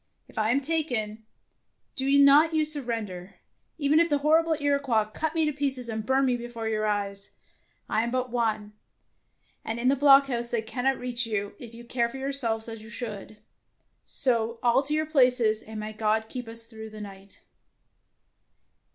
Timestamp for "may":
15.79-15.93